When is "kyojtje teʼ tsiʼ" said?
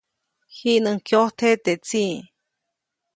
1.07-2.13